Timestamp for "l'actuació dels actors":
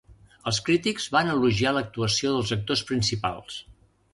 1.75-2.85